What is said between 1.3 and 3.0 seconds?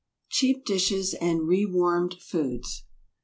REWARMED FOODS.